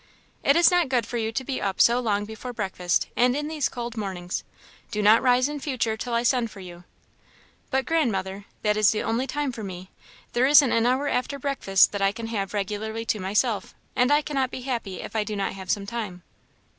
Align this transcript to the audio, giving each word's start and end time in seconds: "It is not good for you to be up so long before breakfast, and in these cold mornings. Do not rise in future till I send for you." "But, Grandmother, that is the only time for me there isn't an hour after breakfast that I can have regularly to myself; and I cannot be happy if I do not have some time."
"It 0.43 0.55
is 0.55 0.71
not 0.71 0.89
good 0.89 1.05
for 1.05 1.17
you 1.17 1.31
to 1.31 1.43
be 1.43 1.61
up 1.61 1.79
so 1.79 1.99
long 1.99 2.25
before 2.25 2.53
breakfast, 2.53 3.07
and 3.15 3.35
in 3.35 3.47
these 3.47 3.69
cold 3.69 3.95
mornings. 3.95 4.43
Do 4.89 4.99
not 5.03 5.21
rise 5.21 5.47
in 5.47 5.59
future 5.59 5.95
till 5.95 6.15
I 6.15 6.23
send 6.23 6.49
for 6.49 6.59
you." 6.59 6.85
"But, 7.69 7.85
Grandmother, 7.85 8.45
that 8.63 8.77
is 8.77 8.89
the 8.89 9.03
only 9.03 9.27
time 9.27 9.51
for 9.51 9.63
me 9.63 9.91
there 10.33 10.47
isn't 10.47 10.71
an 10.71 10.87
hour 10.87 11.07
after 11.07 11.37
breakfast 11.37 11.91
that 11.91 12.01
I 12.01 12.11
can 12.13 12.25
have 12.29 12.51
regularly 12.51 13.05
to 13.05 13.19
myself; 13.19 13.75
and 13.95 14.11
I 14.11 14.23
cannot 14.23 14.49
be 14.49 14.61
happy 14.61 15.01
if 15.01 15.15
I 15.15 15.23
do 15.23 15.35
not 15.35 15.53
have 15.53 15.69
some 15.69 15.85
time." 15.85 16.23